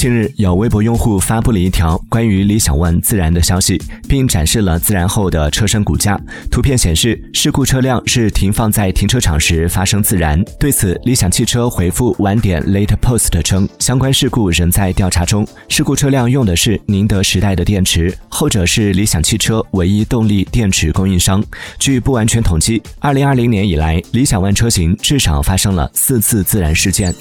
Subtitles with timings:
[0.00, 6.18] 近日，有微博用户发布了一条关于理想 ONE 自燃的消息，并展示了自燃后的车身骨架。
[6.50, 10.42] 图片显示，事故车辆是停放在停车场时发生自燃。
[10.58, 15.46] 对此，理想汽车回复晚点 Late Post 称，相关事故仍在调查中。
[15.68, 21.44] 事故车辆用的是宁德时代的电池，后者是理想汽车唯一动力电池供应商。
[21.78, 27.14] 据不完全统计，二零二零年以来，理想 ONE 车型至少发生了四次自燃事件。